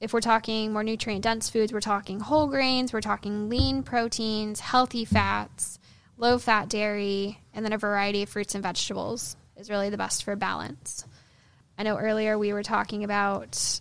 if 0.01 0.13
we're 0.13 0.21
talking 0.21 0.73
more 0.73 0.83
nutrient 0.83 1.23
dense 1.23 1.51
foods, 1.51 1.73
we're 1.73 1.81
talking 1.81 2.21
whole 2.21 2.47
grains, 2.47 2.93
we're 2.93 3.01
talking 3.01 3.49
lean 3.49 3.83
proteins, 3.83 4.61
healthy 4.61 5.05
fats, 5.05 5.79
low 6.23 6.39
fat 6.39 6.69
dairy, 6.69 7.41
and 7.53 7.65
then 7.65 7.73
a 7.73 7.79
variety 7.79 8.23
of 8.23 8.29
fruits 8.29 8.55
and 8.55 8.63
vegetables 8.63 9.37
is 9.57 9.69
really 9.69 9.91
the 9.91 9.99
best 9.99 10.23
for 10.23 10.37
balance. 10.37 11.05
I 11.77 11.83
know 11.83 11.99
earlier 11.99 12.39
we 12.39 12.53
were 12.53 12.63
talking 12.63 13.03
about 13.03 13.81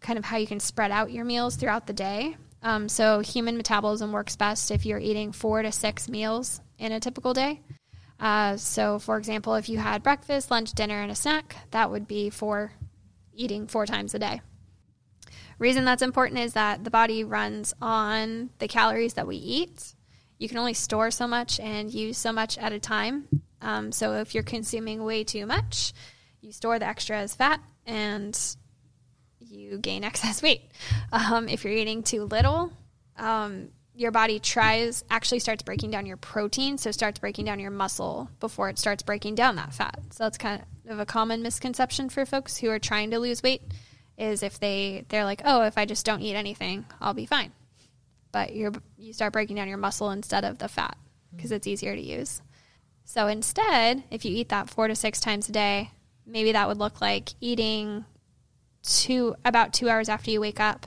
kind 0.00 0.18
of 0.18 0.24
how 0.26 0.36
you 0.36 0.46
can 0.46 0.60
spread 0.60 0.90
out 0.90 1.10
your 1.10 1.24
meals 1.24 1.56
throughout 1.56 1.86
the 1.86 1.94
day. 1.94 2.36
Um, 2.62 2.90
so, 2.90 3.20
human 3.20 3.56
metabolism 3.56 4.12
works 4.12 4.36
best 4.36 4.70
if 4.70 4.84
you're 4.84 4.98
eating 4.98 5.32
four 5.32 5.62
to 5.62 5.72
six 5.72 6.06
meals 6.06 6.60
in 6.78 6.92
a 6.92 7.00
typical 7.00 7.32
day. 7.32 7.62
Uh, 8.20 8.58
so, 8.58 8.98
for 8.98 9.16
example, 9.16 9.54
if 9.54 9.70
you 9.70 9.78
had 9.78 10.02
breakfast, 10.02 10.50
lunch, 10.50 10.72
dinner, 10.74 11.00
and 11.00 11.10
a 11.10 11.14
snack, 11.14 11.56
that 11.70 11.90
would 11.90 12.06
be 12.06 12.28
for 12.28 12.72
eating 13.32 13.66
four 13.66 13.86
times 13.86 14.12
a 14.14 14.18
day. 14.18 14.42
Reason 15.58 15.86
that's 15.86 16.02
important 16.02 16.40
is 16.40 16.52
that 16.52 16.84
the 16.84 16.90
body 16.90 17.24
runs 17.24 17.72
on 17.80 18.50
the 18.58 18.68
calories 18.68 19.14
that 19.14 19.26
we 19.26 19.36
eat. 19.36 19.94
You 20.40 20.48
can 20.48 20.56
only 20.56 20.72
store 20.72 21.10
so 21.10 21.28
much 21.28 21.60
and 21.60 21.92
use 21.92 22.16
so 22.16 22.32
much 22.32 22.56
at 22.56 22.72
a 22.72 22.80
time. 22.80 23.28
Um, 23.60 23.92
so 23.92 24.14
if 24.14 24.34
you're 24.34 24.42
consuming 24.42 25.04
way 25.04 25.22
too 25.22 25.44
much, 25.44 25.92
you 26.40 26.50
store 26.50 26.78
the 26.78 26.86
extra 26.86 27.18
as 27.18 27.34
fat 27.34 27.60
and 27.86 28.38
you 29.38 29.76
gain 29.76 30.02
excess 30.10 30.42
weight. 30.42 30.62
Um, 31.12 31.46
if 31.46 31.62
you're 31.62 31.74
eating 31.74 32.02
too 32.02 32.24
little, 32.24 32.72
um, 33.18 33.68
your 33.94 34.12
body 34.12 34.38
tries 34.38 35.04
actually 35.10 35.40
starts 35.40 35.62
breaking 35.62 35.90
down 35.90 36.06
your 36.06 36.16
protein, 36.16 36.78
so 36.78 36.90
starts 36.90 37.18
breaking 37.18 37.44
down 37.44 37.60
your 37.60 37.70
muscle 37.70 38.30
before 38.40 38.70
it 38.70 38.78
starts 38.78 39.02
breaking 39.02 39.34
down 39.34 39.56
that 39.56 39.74
fat. 39.74 40.00
So 40.08 40.24
that's 40.24 40.38
kind 40.38 40.62
of 40.88 40.98
a 40.98 41.04
common 41.04 41.42
misconception 41.42 42.08
for 42.08 42.24
folks 42.24 42.56
who 42.56 42.70
are 42.70 42.78
trying 42.78 43.10
to 43.10 43.18
lose 43.18 43.42
weight 43.42 43.60
is 44.16 44.42
if 44.42 44.58
they 44.58 45.04
they're 45.10 45.26
like, 45.26 45.42
oh, 45.44 45.64
if 45.64 45.76
I 45.76 45.84
just 45.84 46.06
don't 46.06 46.22
eat 46.22 46.34
anything, 46.34 46.86
I'll 46.98 47.12
be 47.12 47.26
fine. 47.26 47.52
But 48.32 48.54
you 48.54 48.72
you 48.96 49.12
start 49.12 49.32
breaking 49.32 49.56
down 49.56 49.68
your 49.68 49.78
muscle 49.78 50.10
instead 50.10 50.44
of 50.44 50.58
the 50.58 50.68
fat 50.68 50.96
because 51.34 51.52
it's 51.52 51.66
easier 51.66 51.94
to 51.94 52.00
use. 52.00 52.42
So 53.04 53.26
instead, 53.26 54.04
if 54.10 54.24
you 54.24 54.34
eat 54.34 54.50
that 54.50 54.70
four 54.70 54.88
to 54.88 54.94
six 54.94 55.20
times 55.20 55.48
a 55.48 55.52
day, 55.52 55.90
maybe 56.26 56.52
that 56.52 56.68
would 56.68 56.78
look 56.78 57.00
like 57.00 57.30
eating 57.40 58.04
two 58.82 59.34
about 59.44 59.72
two 59.72 59.88
hours 59.88 60.08
after 60.08 60.30
you 60.30 60.40
wake 60.40 60.60
up, 60.60 60.86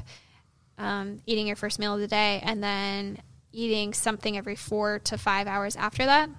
um, 0.78 1.20
eating 1.26 1.48
your 1.48 1.56
first 1.56 1.80
meal 1.80 1.94
of 1.94 2.00
the 2.00 2.08
day, 2.08 2.42
and 2.44 2.64
then 2.64 3.18
eating 3.52 3.94
something 3.94 4.38
every 4.38 4.56
four 4.56 5.00
to 5.00 5.18
five 5.18 5.48
hours 5.48 5.76
after 5.76 6.06
that. 6.06 6.30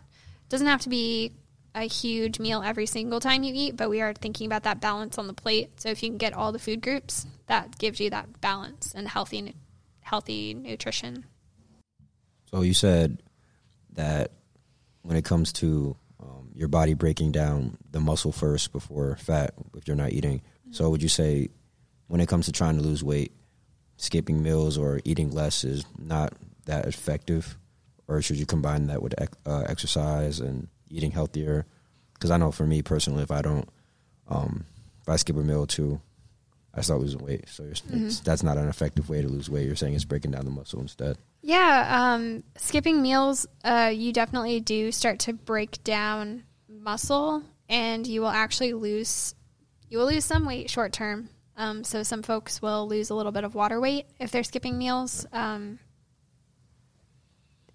Doesn't 0.49 0.67
have 0.67 0.83
to 0.83 0.89
be 0.89 1.33
a 1.75 1.83
huge 1.83 2.39
meal 2.39 2.63
every 2.63 2.87
single 2.87 3.21
time 3.21 3.43
you 3.43 3.53
eat, 3.55 3.77
but 3.77 3.91
we 3.91 4.01
are 4.01 4.15
thinking 4.15 4.47
about 4.47 4.63
that 4.63 4.81
balance 4.81 5.19
on 5.19 5.27
the 5.27 5.35
plate. 5.35 5.81
So 5.81 5.89
if 5.89 6.03
you 6.03 6.09
can 6.09 6.19
get 6.19 6.33
all 6.33 6.53
the 6.53 6.59
food 6.59 6.81
groups, 6.81 7.27
that 7.47 7.79
gives 7.79 8.01
you 8.01 8.11
that 8.11 8.41
balance 8.41 8.93
and 8.95 9.09
healthy, 9.09 9.55
healthy 10.05 10.55
nutrition. 10.55 11.25
So 12.51 12.61
you 12.61 12.75
said 12.75 13.23
that 13.95 14.31
when 15.03 15.17
it 15.17 15.25
comes 15.25 15.53
to 15.55 15.97
um, 16.23 16.51
your 16.55 16.69
body 16.69 16.95
breaking 16.95 17.33
down 17.33 17.79
the 17.91 18.01
muscle 18.01 18.31
first 18.31 18.71
before 18.71 19.17
fat, 19.17 19.55
if 19.77 19.89
you're 19.89 19.97
not 19.97 20.13
eating. 20.13 20.43
So 20.71 20.89
would 20.91 21.03
you 21.03 21.09
say 21.09 21.49
when 22.07 22.21
it 22.21 22.29
comes 22.29 22.47
to 22.47 22.53
trying 22.53 22.77
to 22.77 22.83
lose 22.83 23.03
weight, 23.03 23.33
skipping 23.97 24.43
meals 24.43 24.77
or 24.77 25.01
eating 25.05 25.31
less 25.31 25.65
is 25.65 25.85
not 25.99 26.33
that 26.67 26.87
effective, 26.87 27.57
or 28.07 28.21
should 28.23 28.37
you 28.37 28.47
combine 28.47 28.87
that 28.87 29.03
with 29.03 29.15
uh, 29.47 29.65
exercise 29.67 30.41
and 30.41 30.69
eating 30.91 31.11
healthier? 31.11 31.67
Because 32.15 32.31
I 32.31 32.37
know 32.37 32.53
for 32.53 32.67
me 32.67 32.83
personally, 32.83 33.23
if 33.23 33.31
I 33.31 33.43
don't, 33.43 33.69
um, 34.29 34.65
if 35.03 35.09
I 35.09 35.17
skip 35.17 35.37
a 35.37 35.41
meal 35.41 35.61
or 35.61 35.67
two, 35.67 36.01
I 36.77 36.81
start 36.81 37.01
losing 37.01 37.25
weight. 37.25 37.49
So 37.49 37.65
it's, 37.65 38.21
that's 38.21 38.43
not 38.43 38.57
an 38.57 38.69
effective 38.69 39.09
way 39.09 39.23
to 39.23 39.29
lose 39.29 39.49
weight. 39.49 39.67
You're 39.67 39.77
saying 39.77 39.95
it's 39.95 40.05
breaking 40.05 40.33
down 40.33 40.45
the 40.45 40.51
muscle 40.51 40.81
instead. 40.81 41.19
Yeah, 41.43 42.15
um, 42.15 42.43
skipping 42.57 43.03
meals, 43.03 43.47
uh, 43.65 43.93
you 43.95 44.13
definitely 44.13 44.61
do 44.61 44.91
start 44.91 45.21
to 45.21 45.33
break 45.33 45.85
down 45.85 46.45
muscle, 46.69 47.43
and 47.69 48.07
you 48.07 48.21
will 48.21 48.29
actually 48.29 48.73
lose 48.73 49.35
you 49.89 49.99
will 49.99 50.07
lose 50.07 50.25
some 50.25 50.45
weight 50.45 50.69
short 50.71 50.93
term. 50.93 51.29
Um, 51.57 51.85
so 51.85 52.03
some 52.03 52.23
folks 52.23 52.61
will 52.61 52.89
lose 52.89 53.11
a 53.11 53.15
little 53.15 53.31
bit 53.31 53.45
of 53.45 53.55
water 53.55 53.81
weight 53.81 54.07
if 54.19 54.33
they're 54.33 54.43
skipping 54.43 54.77
meals. 54.77 55.25
Um, 55.33 55.79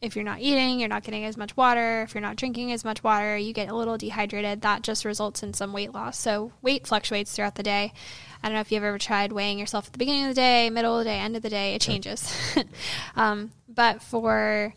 if 0.01 0.15
you're 0.15 0.25
not 0.25 0.39
eating, 0.39 0.79
you're 0.79 0.89
not 0.89 1.03
getting 1.03 1.25
as 1.25 1.35
much 1.35 1.57
water. 1.57 2.03
If 2.03 2.13
you're 2.13 2.21
not 2.21 2.37
drinking 2.37 2.71
as 2.71 2.85
much 2.85 3.03
water, 3.03 3.35
you 3.37 3.51
get 3.53 3.69
a 3.69 3.75
little 3.75 3.97
dehydrated. 3.97 4.61
That 4.61 4.81
just 4.81 5.03
results 5.03 5.43
in 5.43 5.53
some 5.53 5.73
weight 5.73 5.93
loss. 5.93 6.17
So 6.17 6.53
weight 6.61 6.87
fluctuates 6.87 7.35
throughout 7.35 7.55
the 7.55 7.63
day. 7.63 7.91
I 8.41 8.47
don't 8.47 8.55
know 8.55 8.61
if 8.61 8.71
you've 8.71 8.83
ever 8.83 8.97
tried 8.97 9.33
weighing 9.33 9.59
yourself 9.59 9.87
at 9.87 9.93
the 9.93 9.99
beginning 9.99 10.23
of 10.23 10.29
the 10.29 10.35
day, 10.35 10.69
middle 10.69 10.97
of 10.97 11.03
the 11.03 11.09
day, 11.09 11.19
end 11.19 11.35
of 11.35 11.41
the 11.41 11.49
day. 11.49 11.75
It 11.75 11.81
changes. 11.81 12.33
um, 13.15 13.51
but 13.67 14.01
for 14.01 14.73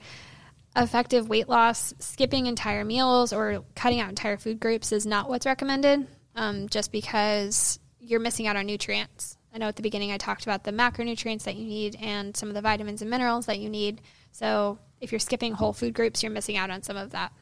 effective 0.75 1.29
weight 1.29 1.49
loss, 1.49 1.95
skipping 2.01 2.47
entire 2.47 2.85
meals 2.85 3.33
or 3.33 3.63
cutting 3.77 4.01
out 4.01 4.09
entire 4.09 4.37
food 4.37 4.59
groups 4.59 4.91
is 4.91 5.07
not 5.07 5.29
what's 5.29 5.47
recommended. 5.47 6.07
Um, 6.35 6.69
just 6.69 6.91
because 6.91 7.79
you're 8.01 8.21
missing 8.21 8.47
out 8.47 8.57
on 8.57 8.67
nutrients. 8.67 9.37
I 9.55 9.59
know 9.59 9.69
at 9.69 9.77
the 9.77 9.83
beginning 9.83 10.11
I 10.11 10.17
talked 10.17 10.45
about 10.45 10.65
the 10.65 10.73
macronutrients 10.73 11.43
that 11.45 11.57
you 11.57 11.67
need 11.67 11.97
and 12.01 12.37
some 12.37 12.49
of 12.49 12.55
the 12.55 12.63
vitamins 12.63 13.03
and 13.03 13.11
minerals 13.11 13.47
that 13.47 13.59
you 13.59 13.69
need. 13.69 14.01
So 14.33 14.79
if 15.03 15.11
you're 15.11 15.19
skipping 15.19 15.53
whole 15.53 15.73
food 15.73 15.93
groups, 15.93 16.23
you're 16.23 16.33
missing 16.33 16.57
out 16.57 16.71
on 16.71 16.83
some 16.83 16.97
of 16.97 17.11
that. 17.11 17.33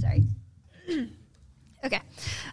Sorry. 0.00 0.24
okay. 1.84 2.00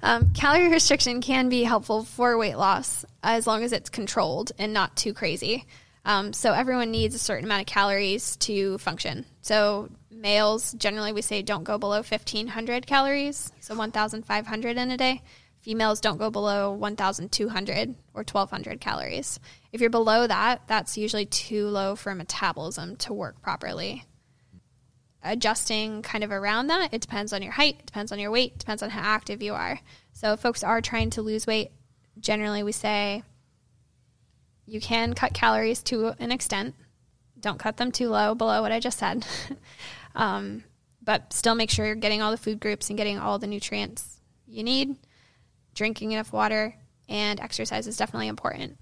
Um, 0.03 0.31
calorie 0.33 0.69
restriction 0.69 1.21
can 1.21 1.47
be 1.49 1.63
helpful 1.63 2.03
for 2.03 2.37
weight 2.37 2.57
loss 2.57 3.05
as 3.23 3.47
long 3.47 3.63
as 3.63 3.71
it's 3.71 3.89
controlled 3.89 4.51
and 4.59 4.73
not 4.73 4.95
too 4.97 5.13
crazy. 5.13 5.65
Um, 6.03 6.33
so 6.33 6.51
everyone 6.51 6.91
needs 6.91 7.15
a 7.15 7.19
certain 7.19 7.45
amount 7.45 7.61
of 7.61 7.67
calories 7.67 8.35
to 8.37 8.77
function. 8.79 9.25
So 9.41 9.89
males 10.11 10.73
generally 10.73 11.13
we 11.13 11.21
say 11.21 11.41
don't 11.41 11.63
go 11.63 11.77
below 11.77 11.97
1500 11.97 12.85
calories, 12.85 13.51
so 13.61 13.75
1500 13.75 14.77
in 14.77 14.91
a 14.91 14.97
day. 14.97 15.21
Females 15.61 15.99
don't 15.99 16.17
go 16.17 16.29
below 16.29 16.71
1,200 16.71 17.95
or 18.13 18.23
1,200 18.23 18.79
calories. 18.79 19.39
If 19.73 19.81
you're 19.81 19.89
below 19.89 20.25
that, 20.25 20.61
that's 20.67 20.97
usually 20.97 21.25
too 21.25 21.67
low 21.67 21.95
for 21.95 22.15
metabolism 22.15 22.95
to 22.97 23.13
work 23.13 23.41
properly. 23.41 24.05
Adjusting 25.31 26.01
kind 26.01 26.23
of 26.23 26.31
around 26.31 26.67
that, 26.67 26.93
it 26.93 27.01
depends 27.01 27.33
on 27.33 27.41
your 27.41 27.51
height, 27.51 27.85
depends 27.85 28.11
on 28.11 28.19
your 28.19 28.31
weight, 28.31 28.57
depends 28.57 28.81
on 28.81 28.89
how 28.89 29.01
active 29.01 29.41
you 29.41 29.53
are. 29.53 29.79
So, 30.13 30.33
if 30.33 30.39
folks 30.39 30.63
are 30.63 30.81
trying 30.81 31.11
to 31.11 31.21
lose 31.21 31.45
weight, 31.45 31.71
generally 32.19 32.63
we 32.63 32.71
say 32.71 33.23
you 34.65 34.81
can 34.81 35.13
cut 35.13 35.33
calories 35.33 35.83
to 35.83 36.15
an 36.19 36.31
extent. 36.31 36.75
Don't 37.39 37.59
cut 37.59 37.77
them 37.77 37.91
too 37.91 38.09
low, 38.09 38.35
below 38.35 38.61
what 38.61 38.71
I 38.71 38.79
just 38.79 38.97
said. 38.97 39.25
um, 40.15 40.63
but 41.03 41.31
still 41.31 41.55
make 41.55 41.69
sure 41.69 41.85
you're 41.85 41.95
getting 41.95 42.21
all 42.21 42.31
the 42.31 42.37
food 42.37 42.59
groups 42.59 42.89
and 42.89 42.97
getting 42.97 43.19
all 43.19 43.39
the 43.39 43.47
nutrients 43.47 44.19
you 44.47 44.63
need 44.63 44.95
drinking 45.77 46.11
enough 46.11 46.33
water, 46.33 46.75
and 47.07 47.39
exercise 47.39 47.87
is 47.87 47.95
definitely 47.95 48.27
important. 48.27 48.77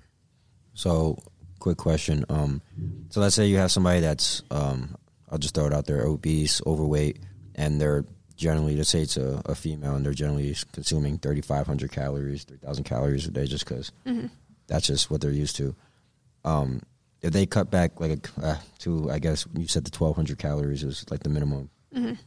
So, 0.74 1.22
quick 1.60 1.78
question. 1.78 2.26
Um, 2.30 2.62
so 3.10 3.20
let's 3.20 3.36
say 3.36 3.46
you 3.46 3.58
have 3.58 3.72
somebody 3.72 4.00
that's, 4.00 4.42
um, 4.50 4.96
I'll 5.36 5.40
just 5.40 5.54
throw 5.54 5.66
it 5.66 5.74
out 5.74 5.86
there, 5.86 6.04
obese, 6.06 6.62
overweight, 6.66 7.20
and 7.56 7.82
they're 7.82 8.06
generally, 8.38 8.78
let's 8.78 8.88
say 8.88 9.02
it's 9.02 9.18
a, 9.18 9.42
a 9.44 9.54
female, 9.54 9.96
and 9.96 10.06
they're 10.06 10.14
generally 10.14 10.56
consuming 10.72 11.18
3,500 11.18 11.92
calories, 11.92 12.46
3,000 12.46 12.86
calories 12.86 13.28
a 13.28 13.32
day, 13.32 13.46
just 13.46 13.66
because 13.68 13.92
that's 14.68 14.88
just 14.88 15.12
what 15.12 15.20
they're 15.20 15.32
used 15.32 15.58
to. 15.58 15.76
Um, 16.46 16.82
if 17.22 17.34
they 17.34 17.46
cut 17.46 17.70
back 17.70 18.00
like 18.00 18.30
uh, 18.42 18.56
to, 18.80 19.12
I 19.12 19.20
guess 19.20 19.46
you 19.58 19.68
said 19.68 19.84
the 19.84 19.98
1,200 19.98 20.38
calories 20.38 20.84
is 20.84 21.06
like 21.12 21.24
the 21.24 21.30
minimum. 21.30 21.70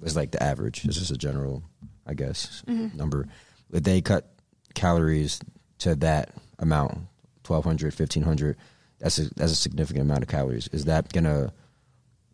It's 0.02 0.16
like 0.16 0.32
the 0.32 0.42
average. 0.42 0.84
It's 0.84 0.98
just 0.98 1.10
a 1.10 1.16
general 1.16 1.62
I 2.06 2.12
guess 2.14 2.62
Mm-hmm. 2.66 2.94
number. 2.96 3.26
If 3.72 3.84
they 3.84 4.02
cut 4.02 4.30
calories 4.74 5.40
to 5.78 5.94
that 5.96 6.34
amount, 6.58 6.92
1200, 7.46 7.92
1500, 7.98 8.56
that's 8.98 9.18
a 9.18 9.32
that's 9.34 9.52
a 9.52 9.56
significant 9.56 10.02
amount 10.04 10.22
of 10.24 10.28
calories. 10.28 10.68
Is 10.72 10.84
that 10.86 11.10
gonna 11.12 11.52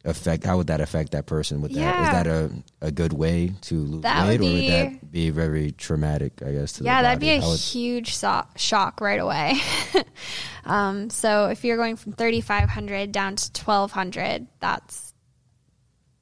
affect? 0.04 0.44
How 0.44 0.56
would 0.58 0.66
that 0.68 0.80
affect 0.80 1.12
that 1.12 1.26
person? 1.26 1.60
With 1.60 1.72
that, 1.72 1.80
Yeah. 1.80 2.02
is 2.06 2.10
that 2.12 2.26
a 2.26 2.50
a 2.80 2.90
good 2.90 3.12
way 3.12 3.52
to 3.62 3.74
lose 3.74 4.02
That 4.02 4.28
weight, 4.28 4.40
would 4.40 4.50
or 4.50 4.52
would 4.54 4.68
that 4.70 5.10
be 5.12 5.30
very 5.30 5.72
traumatic? 5.72 6.42
I 6.44 6.52
guess. 6.52 6.72
To 6.74 6.84
yeah, 6.84 7.02
that'd 7.02 7.20
be 7.20 7.30
a 7.30 7.40
would- 7.40 7.58
huge 7.58 8.14
so- 8.14 8.44
shock 8.56 9.00
right 9.00 9.20
away. 9.20 9.54
um, 10.64 11.10
so 11.10 11.46
if 11.48 11.64
you're 11.64 11.76
going 11.76 11.96
from 11.96 12.12
3,500 12.12 13.12
down 13.12 13.36
to 13.36 13.50
1,200, 13.64 14.46
that's 14.60 15.12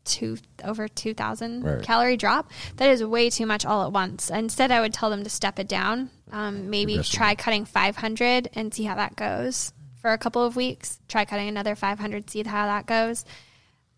two 0.05 0.37
over 0.65 0.89
2,000 0.89 1.63
Right. 1.63 1.83
calorie 1.83 2.17
drop. 2.17 2.51
That 2.77 2.91
is 2.91 3.05
way 3.05 3.31
too 3.31 3.47
much 3.47 3.65
all 3.65 3.85
at 3.87 3.93
once. 3.93 4.31
Instead, 4.31 4.73
I 4.73 4.81
would 4.81 4.93
tell 4.93 5.11
them 5.11 5.23
to 5.23 5.31
step 5.31 5.59
it 5.61 5.69
down. 5.69 6.11
Um, 6.33 6.71
maybe 6.71 6.99
try 7.03 7.35
cutting 7.37 7.65
500 7.65 8.49
and 8.55 8.75
see 8.75 8.83
how 8.85 8.97
that 8.97 9.15
goes 9.17 9.73
for 10.01 10.13
a 10.13 10.19
couple 10.19 10.45
of 10.45 10.57
weeks. 10.57 10.99
Try 11.07 11.25
cutting 11.25 11.49
another 11.49 11.77
500, 11.77 12.29
see 12.31 12.43
how 12.43 12.67
that 12.67 12.87
goes. 12.87 13.25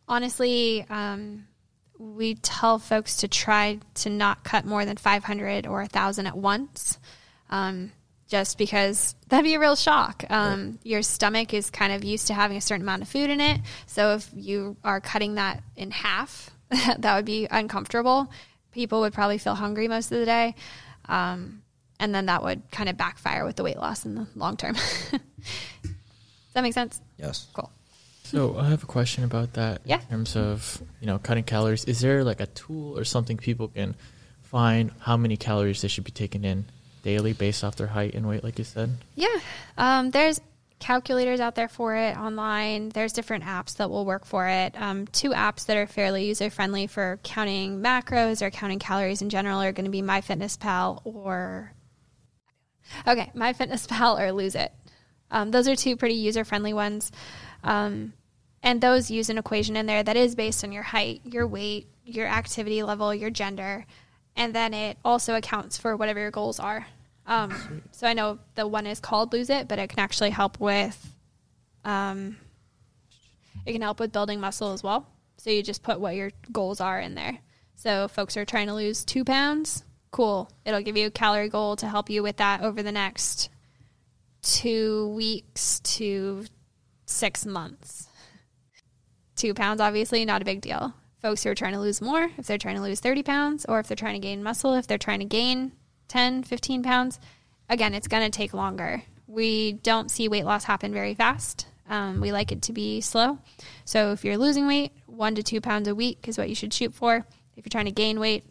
Honestly, 0.09 0.85
um, 0.91 1.47
we 1.99 2.35
tell 2.35 2.79
folks 2.79 3.17
to 3.17 3.29
try 3.29 3.79
to 3.95 4.11
not 4.11 4.45
cut 4.45 4.65
more 4.65 4.85
than 4.85 4.97
500 4.97 5.67
or 5.67 5.81
1,000 5.81 6.27
at 6.27 6.37
once, 6.37 6.99
um, 7.51 7.93
just 8.29 8.59
because 8.59 9.15
that'd 9.29 9.45
be 9.45 9.55
a 9.55 9.61
real 9.61 9.77
shock. 9.77 10.25
Um, 10.29 10.79
Your 10.83 11.03
stomach 11.03 11.55
is 11.55 11.71
kind 11.71 11.93
of 11.93 12.05
used 12.05 12.27
to 12.27 12.35
having 12.35 12.57
a 12.57 12.61
certain 12.61 12.83
amount 12.83 13.03
of 13.03 13.09
food 13.09 13.31
in 13.31 13.41
it. 13.41 13.61
So 13.87 14.15
if 14.15 14.29
you 14.35 14.77
are 14.85 15.01
cutting 15.01 15.35
that 15.37 15.63
in 15.77 15.91
half, 15.91 16.51
that 16.99 17.17
would 17.17 17.25
be 17.25 17.47
uncomfortable. 17.51 18.31
People 18.73 19.01
would 19.01 19.13
probably 19.13 19.39
feel 19.39 19.55
hungry 19.55 19.89
most 19.89 20.11
of 20.11 20.19
the 20.19 20.27
day. 20.27 20.55
Um, 21.09 21.63
and 22.01 22.15
then 22.15 22.27
that 22.27 22.43
would 22.43 22.71
kind 22.71 22.89
of 22.89 22.97
backfire 22.97 23.45
with 23.45 23.57
the 23.57 23.63
weight 23.63 23.79
loss 23.79 24.05
in 24.05 24.15
the 24.17 24.27
long 24.35 24.57
term. 24.57 24.75
Does 25.13 25.21
that 26.55 26.63
make 26.63 26.75
sense? 26.75 27.01
yes. 27.19 27.47
Cool. 27.53 27.71
So 28.25 28.59
I 28.59 28.69
have 28.71 28.83
a 28.83 28.87
question 28.87 29.23
about 29.23 29.53
that. 29.53 29.83
Yeah. 29.85 30.01
In 30.01 30.09
terms 30.09 30.37
of 30.37 30.83
you 31.01 31.07
know 31.07 31.19
cutting 31.19 31.45
calories, 31.45 31.85
is 31.85 32.01
there 32.01 32.25
like 32.25 32.41
a 32.41 32.47
tool 32.47 32.99
or 32.99 33.05
something 33.05 33.37
people 33.37 33.69
can 33.69 33.95
find 34.43 34.91
how 34.99 35.17
many 35.17 35.37
calories 35.37 35.83
they 35.83 35.89
should 35.89 36.05
be 36.05 36.11
taking 36.11 36.45
in 36.45 36.65
daily 37.03 37.35
based 37.35 37.63
off 37.63 37.77
their 37.77 37.87
height 37.87 38.15
and 38.15 38.27
weight, 38.27 38.43
like 38.43 38.59
you 38.59 38.65
said? 38.65 38.91
Yeah. 39.15 39.39
Um, 39.77 40.11
there's 40.11 40.41
calculators 40.79 41.41
out 41.41 41.55
there 41.55 41.69
for 41.69 41.95
it 41.95 42.17
online. 42.17 42.89
There's 42.89 43.13
different 43.13 43.45
apps 43.45 43.77
that 43.77 43.91
will 43.91 44.05
work 44.05 44.25
for 44.25 44.47
it. 44.47 44.75
Um, 44.81 45.07
two 45.07 45.31
apps 45.31 45.67
that 45.67 45.77
are 45.77 45.87
fairly 45.87 46.27
user 46.27 46.51
friendly 46.51 46.87
for 46.87 47.21
counting 47.23 47.81
macros 47.81 48.43
or 48.43 48.51
counting 48.51 48.79
calories 48.79 49.23
in 49.23 49.31
general 49.31 49.61
are 49.63 49.73
going 49.73 49.85
to 49.85 49.91
be 49.91 50.03
MyFitnessPal 50.03 51.03
or 51.05 51.73
okay, 53.07 53.31
MyFitnessPal 53.35 54.21
or 54.21 54.33
Lose 54.33 54.55
It. 54.55 54.73
Um, 55.31 55.51
those 55.51 55.69
are 55.69 55.77
two 55.77 55.97
pretty 55.97 56.17
user 56.17 56.45
friendly 56.45 56.73
ones. 56.73 57.11
Um, 57.65 58.13
and 58.63 58.81
those 58.81 59.11
use 59.11 59.29
an 59.29 59.39
equation 59.39 59.77
in 59.77 59.87
there 59.87 60.03
that 60.03 60.17
is 60.17 60.35
based 60.35 60.65
on 60.65 60.73
your 60.73 60.83
height, 60.83 61.23
your 61.25 61.47
weight, 61.47 61.89
your 62.05 62.27
activity 62.27 62.83
level, 62.83 63.15
your 63.15 63.31
gender, 63.31 63.85
and 64.37 64.55
then 64.55 64.75
it 64.75 64.99
also 65.05 65.35
accounts 65.35 65.79
for 65.79 65.97
whatever 65.97 66.21
your 66.21 66.31
goals 66.31 66.59
are. 66.59 66.87
Um, 67.27 67.83
so 67.93 68.07
I 68.07 68.13
know 68.13 68.39
the 68.55 68.67
one 68.67 68.87
is 68.87 69.01
called 69.01 69.33
Lose 69.33 69.51
It, 69.51 69.69
but 69.69 69.79
it 69.79 69.89
can 69.89 69.99
actually 69.99 70.31
help 70.31 70.61
with, 70.61 71.15
um, 71.85 72.37
it 73.65 73.73
can 73.73 73.83
help 73.83 74.01
with 74.01 74.13
building 74.13 74.41
muscle 74.41 74.73
as 74.73 74.83
well. 74.83 75.07
So 75.39 75.51
you 75.51 75.63
just 75.63 75.83
put 75.83 76.01
what 76.01 76.15
your 76.15 76.33
goals 76.53 76.81
are 76.81 77.01
in 77.01 77.15
there. 77.15 77.39
So 77.77 78.09
folks 78.09 78.37
are 78.37 78.45
trying 78.45 78.69
to 78.69 78.75
lose 78.75 79.05
two 79.05 79.25
pounds, 79.25 79.85
cool. 80.11 80.51
It'll 80.65 80.83
give 80.83 80.97
you 80.97 81.09
a 81.09 81.11
calorie 81.11 81.49
goal 81.49 81.77
to 81.77 81.89
help 81.89 82.09
you 82.09 82.23
with 82.23 82.39
that 82.39 82.63
over 82.63 82.83
the 82.83 82.93
next 82.93 83.51
two 84.43 85.09
weeks 85.09 85.81
to 85.81 86.45
six 87.07 87.45
months. 87.45 88.09
Two 89.37 89.55
pounds, 89.55 89.81
obviously, 89.81 90.25
not 90.25 90.43
a 90.43 90.45
big 90.45 90.61
deal. 90.61 90.95
Folks 91.21 91.43
who 91.43 91.51
are 91.51 91.55
trying 91.55 91.73
to 91.73 91.81
lose 91.81 92.01
more, 92.01 92.31
if 92.37 92.47
they're 92.47 92.59
trying 92.59 92.77
to 92.77 92.83
lose 92.83 93.01
30 93.01 93.23
pounds, 93.23 93.65
or 93.69 93.81
if 93.81 93.89
they're 93.89 93.97
trying 93.97 94.15
to 94.15 94.27
gain 94.27 94.43
muscle, 94.43 94.75
if 94.75 94.87
they're 94.87 94.99
trying 94.99 95.21
to 95.21 95.25
gain 95.25 95.73
10, 96.09 96.45
15 96.45 96.83
pounds, 96.83 97.19
again, 97.69 97.95
it's 97.95 98.09
going 98.09 98.23
to 98.23 98.37
take 98.37 98.55
longer. 98.55 99.03
We 99.27 99.73
don't 99.73 100.11
see 100.11 100.29
weight 100.29 100.45
loss 100.45 100.65
happen 100.65 100.93
very 100.93 101.15
fast. 101.15 101.67
Um, 101.89 102.21
we 102.21 102.33
like 102.33 102.53
it 102.53 102.63
to 102.63 102.73
be 102.73 103.01
slow. 103.01 103.39
So 103.85 104.13
if 104.13 104.25
you're 104.25 104.39
losing 104.39 104.67
weight, 104.67 104.93
one 105.07 105.35
to 105.35 105.43
two 105.43 105.61
pounds 105.61 105.89
a 105.89 105.95
week 105.95 106.29
is 106.29 106.39
what 106.39 106.49
you 106.49 106.55
should 106.55 106.73
shoot 106.73 106.95
for. 106.95 107.27
If 107.57 107.65
you're 107.65 107.71
trying 107.71 107.87
to 107.87 107.93
gain 107.93 108.21
weight, 108.21 108.45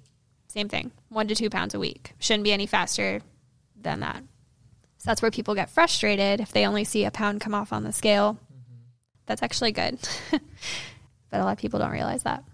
same 0.48 0.70
thing, 0.70 0.92
one 1.10 1.28
to 1.28 1.36
two 1.36 1.50
pounds 1.50 1.74
a 1.74 1.80
week. 1.80 2.14
Shouldn't 2.20 2.44
be 2.44 2.54
any 2.54 2.66
faster 2.66 3.22
than 3.80 4.02
that. 4.02 4.24
So 5.04 5.12
that's 5.12 5.22
where 5.22 5.32
people 5.32 5.54
get 5.54 5.70
frustrated 5.70 6.40
if 6.40 6.54
they 6.54 6.66
only 6.66 6.86
see 6.86 7.04
a 7.04 7.12
pound 7.12 7.42
come 7.42 7.54
off 7.54 7.74
on 7.74 7.84
the 7.84 7.92
scale. 7.92 8.36
Mm-hmm. 8.36 8.84
That's 9.26 9.44
actually 9.44 9.74
good. 9.74 10.00
but 10.32 11.42
a 11.42 11.44
lot 11.44 11.52
of 11.52 11.58
people 11.58 11.78
don't 11.78 11.92
realize 11.92 12.24
that. 12.24 12.46